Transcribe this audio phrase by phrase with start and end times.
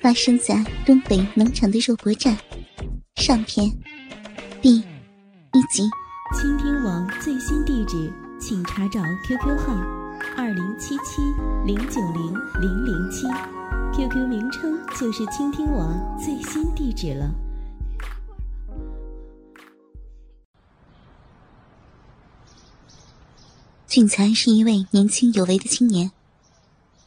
[0.00, 2.34] 发生在东北农场的肉搏战
[3.16, 3.70] 上篇
[4.62, 5.88] 第一集。
[6.34, 8.10] 倾听网最新地址，
[8.40, 9.74] 请查找 QQ 号
[10.36, 11.20] 二零七七
[11.66, 13.26] 零九零零零七
[13.92, 17.30] ，QQ 名称就是倾听网最新地址了。
[23.86, 26.12] 俊才是一位年轻有为的青年，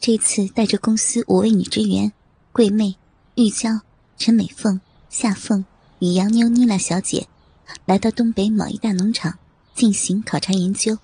[0.00, 2.12] 这次带着公司五位女职员。
[2.54, 2.94] 桂妹、
[3.34, 3.80] 玉娇、
[4.16, 5.64] 陈美凤、夏凤
[5.98, 7.26] 与杨妞妮娜小姐
[7.84, 9.40] 来到东北某一大农场
[9.74, 10.98] 进行考察研究，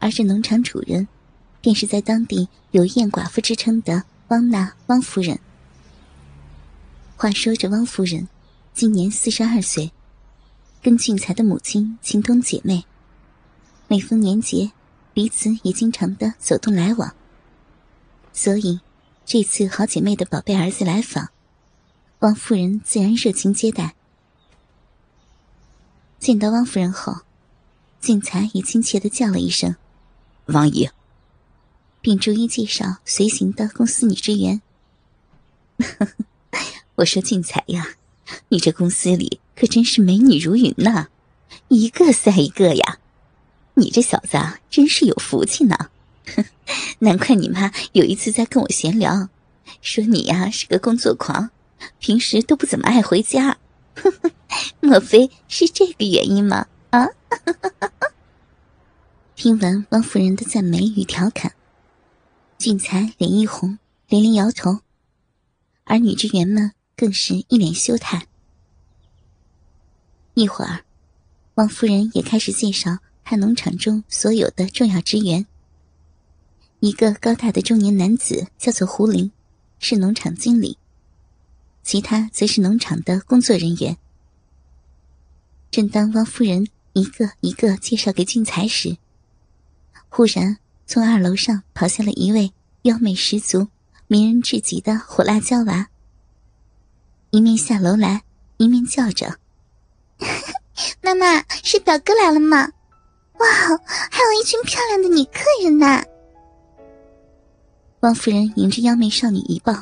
[0.00, 1.08] 而这农场主人
[1.62, 5.38] 便是在当地有“燕寡妇”之称的汪娜汪夫人。
[7.16, 8.28] 话说，这汪夫人
[8.74, 9.92] 今年四十二岁，
[10.82, 12.84] 跟俊才的母亲情同姐妹，
[13.88, 14.72] 每逢年节，
[15.14, 17.14] 彼此也经常的走动来往，
[18.34, 18.78] 所以。
[19.24, 21.30] 这次好姐妹的宝贝儿子来访，
[22.18, 23.94] 汪夫人自然热情接待。
[26.18, 27.18] 见到汪夫人后，
[28.00, 29.76] 俊才也亲切的叫了一声
[30.46, 30.90] “汪姨”，
[32.02, 34.60] 并逐一介绍随行的公司女职员。
[36.96, 37.94] 我说俊才呀，
[38.48, 41.08] 你这公司里可真是美女如云呐，
[41.68, 42.98] 一个赛一个呀！
[43.74, 44.36] 你这小子
[44.68, 45.90] 真是有福气呢。
[47.00, 49.28] 难怪你妈有一次在跟我闲聊，
[49.80, 51.50] 说你呀是个工作狂，
[51.98, 53.58] 平时都不怎么爱回家。
[54.80, 56.66] 莫非是这个原因吗？
[56.90, 57.08] 啊！
[59.36, 61.52] 听闻汪夫人的赞美与调侃，
[62.58, 63.78] 俊才脸一红，
[64.08, 64.80] 连连摇头，
[65.84, 68.26] 而女职员们更是一脸羞态。
[70.34, 70.84] 一会儿，
[71.56, 75.46] 汪夫人也开始介绍她农场中所有的重要职员。
[76.82, 79.30] 一个高大的中年男子叫做胡林，
[79.78, 80.76] 是农场经理。
[81.84, 83.96] 其他则是农场的工作人员。
[85.70, 88.96] 正当汪夫人一个一个介绍给俊才时，
[90.08, 92.52] 忽然从二楼上跑下了一位
[92.82, 93.68] 妖媚十足、
[94.08, 95.86] 迷人至极的火辣椒娃，
[97.30, 98.24] 一面下楼来，
[98.56, 99.38] 一面叫着
[101.00, 102.72] ：“妈妈，是表哥来了吗？
[103.34, 103.46] 哇，
[104.10, 106.02] 还有一群漂亮的女客人呢！”
[108.02, 109.72] 汪夫人迎着妖媚少女一抱，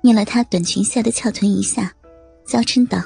[0.00, 1.92] 捏了她短裙下的翘臀一下，
[2.46, 3.02] 娇嗔道：“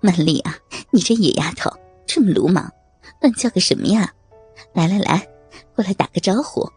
[0.00, 0.56] 曼丽啊，
[0.92, 1.68] 你这野丫头
[2.06, 2.70] 这么鲁莽，
[3.20, 4.14] 乱叫个什么呀？
[4.72, 5.28] 来来来，
[5.74, 6.70] 过来打个招呼。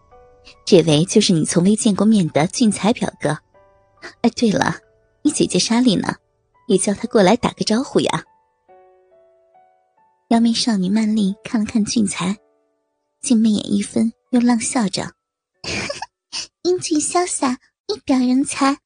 [0.65, 3.37] 这位就是你从未见过面的俊才表哥。
[4.21, 4.77] 哎，对了，
[5.21, 6.15] 你姐姐莎莉呢？
[6.67, 8.23] 也叫她过来打个招呼呀。”
[10.29, 12.35] 妖媚少女曼丽看了看俊才，
[13.21, 15.11] 竟媚眼一分，又浪笑着。
[16.63, 17.57] 英俊潇洒，
[17.87, 18.77] 一表人才，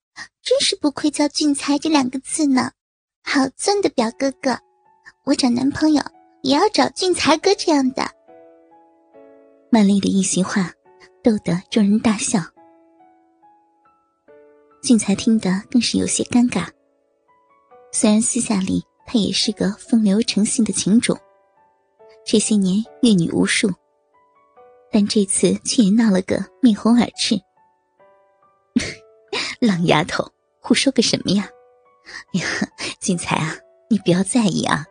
[0.41, 2.71] 真是不愧叫俊才这两个字呢。
[3.23, 4.57] 好俊的表哥哥，
[5.25, 6.03] 我找男朋友
[6.41, 8.09] 也要找俊才哥这样的。
[9.69, 10.71] 曼丽的一席话，
[11.23, 12.39] 逗得众人大笑。
[14.81, 16.67] 俊才听得更是有些尴尬。
[17.91, 21.17] 虽然私下里他也是个风流成性的情种，
[22.25, 23.71] 这些年阅女无数。
[24.91, 27.39] 但这次却也闹了个面红耳赤。
[29.59, 30.31] 浪丫头，
[30.61, 31.49] 胡说个什么呀？
[32.33, 32.45] 哎呀，
[33.01, 33.55] 俊才啊，
[33.89, 34.85] 你不要在意啊。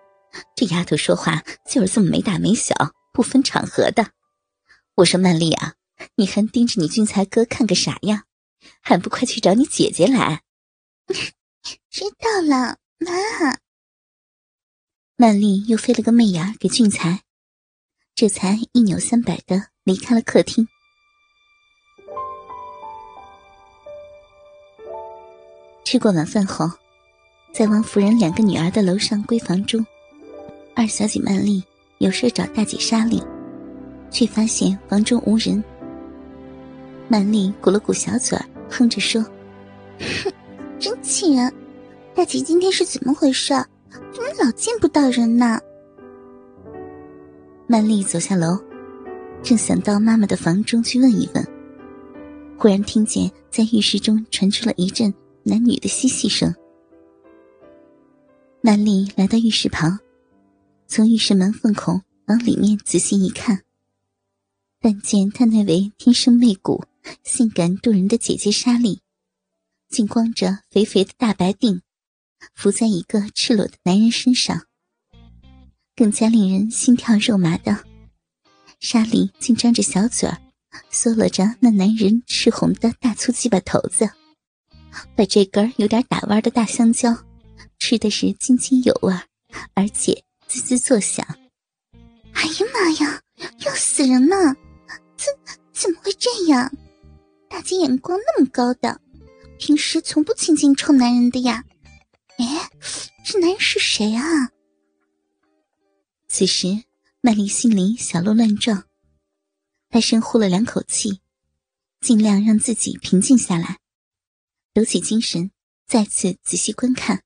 [0.55, 2.75] 这丫头说话就是这么没大没小，
[3.13, 4.09] 不分场合的。
[4.97, 5.75] 我说曼丽啊，
[6.17, 8.25] 你还盯着你俊才哥看个啥呀？
[8.81, 10.43] 还不快去找你姐姐来？
[11.91, 13.59] 知道了，妈。
[15.17, 17.23] 曼丽又飞了个媚眼给俊才，
[18.17, 19.67] 这才一扭三摆的。
[19.85, 20.67] 离开了客厅。
[25.85, 26.69] 吃过晚饭后，
[27.53, 29.85] 在王夫人两个女儿的楼上闺房中，
[30.75, 31.63] 二小姐曼丽
[31.99, 33.23] 有事找大姐莎莉，
[34.11, 35.63] 却发现房中无人。
[37.09, 38.37] 曼丽鼓了鼓小嘴
[38.71, 39.23] 哼着说
[40.25, 40.33] ：“哼，
[40.81, 41.53] 真气人！
[42.15, 43.55] 大姐今天是怎么回事？
[43.91, 45.61] 怎么老见不到人呢？”
[47.69, 48.57] 曼丽走下楼。
[49.43, 51.47] 正想到妈妈的房中去问一问，
[52.57, 56.55] 忽然听见在浴室中传出了一阵男女的嬉戏声。
[58.61, 59.99] 曼丽来到浴室旁，
[60.87, 63.63] 从浴室门缝孔往里面仔细一看，
[64.81, 66.85] 但见她那位天生媚骨、
[67.23, 69.01] 性感动人的姐姐莎莉，
[69.89, 71.83] 竟光着肥肥的大白腚，
[72.55, 74.67] 伏在一个赤裸的男人身上。
[75.97, 77.85] 更加令人心跳肉麻的。
[78.79, 80.39] 沙莉竟张着小嘴儿，
[80.93, 84.11] 嗦了着那男人赤红的大粗鸡巴头子。
[85.15, 87.17] 把这根有点打弯的大香蕉
[87.79, 89.15] 吃的是津津有味，
[89.75, 91.27] 而且滋滋作响。
[92.33, 93.21] 哎呀妈呀，
[93.65, 94.37] 要死人了！
[95.17, 95.35] 怎
[95.73, 96.71] 怎么会这样？
[97.49, 99.01] 大姐眼光那么高的，
[99.59, 101.65] 平时从不亲近臭男人的呀。
[102.39, 102.69] 哎，
[103.25, 104.25] 这男人是谁啊？
[106.39, 106.85] 此时，
[107.23, 108.87] 曼丽心里小鹿乱撞，
[109.89, 111.23] 她深呼了两口气，
[112.03, 113.79] 尽量让自己平静下来。
[114.75, 115.51] 抖起精神，
[115.87, 117.25] 再次仔细观看。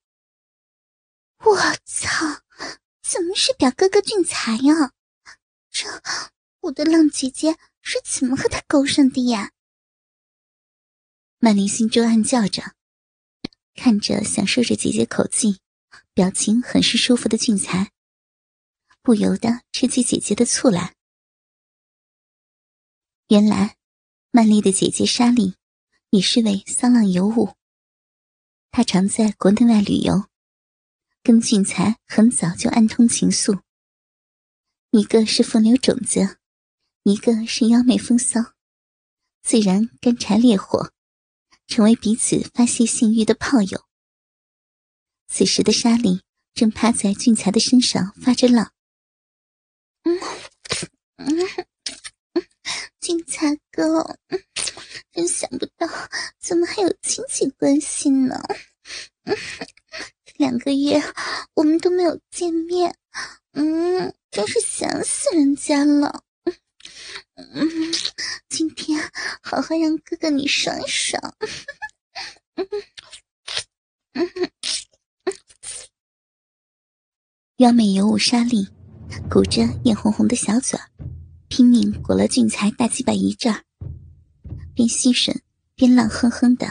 [1.39, 2.43] 我操！
[3.03, 4.93] 怎么是表哥哥俊才呀？
[5.73, 5.89] 这
[6.61, 9.51] 我的浪姐姐是怎么和他勾上的呀？
[11.41, 12.77] 曼玲心中暗叫着，
[13.75, 15.59] 看着享受着姐姐口气、
[16.15, 17.91] 表情很是舒服的俊才，
[19.02, 20.94] 不由得吃起姐姐的醋来。
[23.29, 23.76] 原来，
[24.31, 25.55] 曼丽的姐姐莎莉。
[26.12, 27.55] 也是位骚浪尤物，
[28.73, 30.25] 她常在国内外旅游，
[31.23, 33.62] 跟俊才很早就暗通情愫。
[34.91, 36.38] 一个是风流种子，
[37.05, 38.41] 一个是妖媚风骚，
[39.41, 40.93] 自然干柴烈火，
[41.69, 43.87] 成为彼此发泄性欲的炮友。
[45.29, 46.23] 此时的莎莉
[46.55, 48.73] 正趴在俊才的身上发着浪。
[50.05, 50.20] 嗯
[51.17, 51.49] 嗯
[52.35, 52.44] 嗯，
[53.00, 54.19] 俊才哥。
[55.12, 55.88] 真想不到，
[56.38, 58.41] 怎么还有亲戚关系呢？
[59.25, 59.37] 嗯
[60.37, 61.02] 两个月
[61.55, 62.97] 我们都没有见面，
[63.52, 66.23] 嗯，真是想死人家了。
[67.35, 67.69] 嗯，
[68.49, 68.99] 今天
[69.43, 71.20] 好好让哥哥你爽爽。
[77.56, 78.69] 妖美尤物莎莉
[79.29, 80.79] 鼓着眼红红的小嘴，
[81.49, 83.65] 拼命裹了俊才大鸡巴一阵儿。
[84.75, 85.37] 边吸吮
[85.75, 86.69] 边浪哼哼的，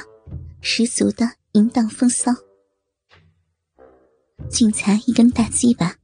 [0.62, 2.32] 十足的淫荡风骚。
[4.50, 5.96] 俊才一根大鸡巴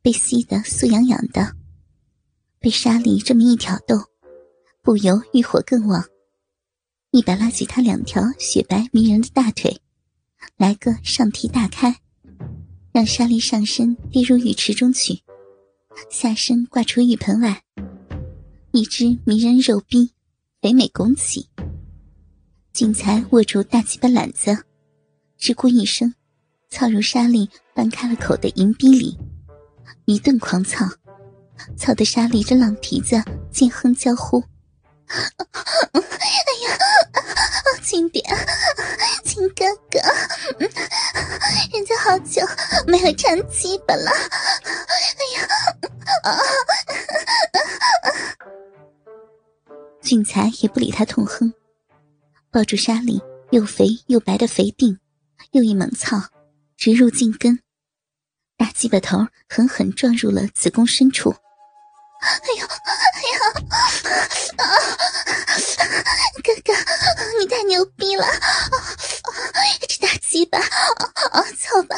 [0.00, 1.56] 被吸得酥痒痒的，
[2.58, 3.96] 被沙莉这么一挑逗，
[4.82, 6.04] 不由欲火更旺，
[7.10, 9.82] 一把拉起他两条雪白迷人的大腿，
[10.56, 12.00] 来个上提大开，
[12.92, 15.22] 让沙莉上身跌入浴池中去，
[16.10, 17.62] 下身挂出浴盆外，
[18.72, 20.12] 一只迷人肉逼。
[20.62, 21.48] 肥美拱起，
[22.74, 24.54] 俊才握住大鸡巴篮子，
[25.38, 26.12] 直呼一声，
[26.68, 29.18] 操入沙莉半开了口的银逼里，
[30.04, 30.86] 一顿狂操，
[31.78, 33.16] 操得沙莉这浪蹄子
[33.50, 34.44] 尖哼娇呼
[35.08, 35.16] ：“哎
[36.66, 36.78] 呀，
[37.82, 38.22] 轻点，
[39.24, 39.98] 亲哥哥，
[41.72, 42.42] 人家好久
[42.86, 45.48] 没有缠鸡巴了，哎呀，！”
[50.02, 51.52] 俊才也不理他痛哼，
[52.50, 54.98] 抱住沙莉又肥又白的肥腚，
[55.52, 56.20] 又一猛操，
[56.76, 57.60] 直入茎根，
[58.56, 61.34] 大鸡巴头狠狠撞入了子宫深处。
[62.20, 63.38] 哎呦，哎呀，
[64.58, 64.64] 啊！
[66.42, 66.72] 哥哥，
[67.38, 68.26] 你太牛逼了
[70.00, 71.96] 大鸡巴，啊，操吧，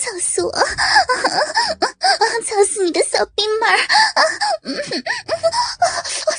[0.00, 0.50] 操死我！
[2.44, 3.78] 操死你的小兵妹儿！
[4.64, 6.32] 我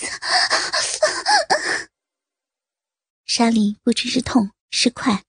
[3.25, 3.32] 操！
[3.43, 5.25] 莎莉不知是痛是快，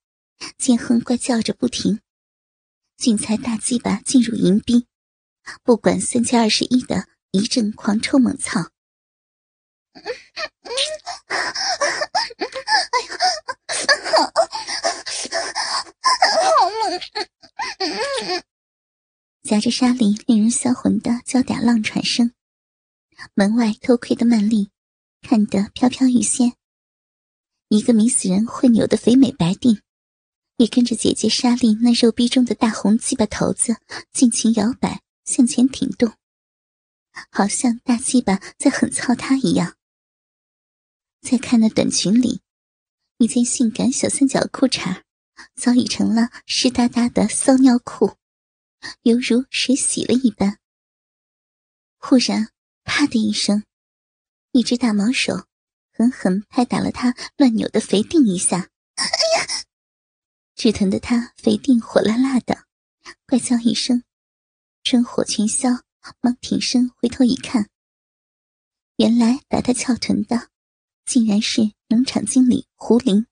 [0.57, 2.01] 尖哼怪叫着不停。
[2.97, 4.87] 俊才大鸡巴进入迎宾，
[5.65, 8.71] 不管三七二十一的一阵狂抽猛操。
[19.43, 22.33] 夹着莎莉令人销魂的娇嗲浪喘声，
[23.35, 24.71] 门外偷窥的曼丽
[25.21, 26.53] 看得飘飘欲仙。
[27.75, 29.81] 一个迷死人会扭的肥美白腚，
[30.59, 33.75] 也跟着姐姐莎莉那肉逼中的大红鸡巴头子
[34.13, 36.13] 尽情摇摆，向前挺动，
[37.33, 39.75] 好像大鸡巴在狠操她一样。
[41.21, 42.43] 再看那短裙里，
[43.19, 45.03] 一件性感小三角裤衩，
[45.57, 48.13] 早已成了湿哒哒的骚尿裤，
[49.03, 50.61] 犹如水洗了一般。
[51.99, 52.51] 忽然，
[52.85, 53.65] 啪的一声，
[54.53, 55.47] 一只大毛手。
[56.05, 59.05] 狠狠拍打了他乱扭的肥腚一下，哎
[59.39, 59.65] 呀！
[60.55, 62.65] 只疼的他肥腚火辣辣的，
[63.27, 64.03] 怪叫一声，
[64.83, 65.69] 春火全消，
[66.21, 67.69] 忙挺身回头一看，
[68.97, 70.51] 原来把他翘臀的，
[71.05, 73.27] 竟然是农场经理胡林。